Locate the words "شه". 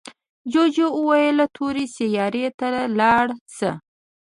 3.57-3.71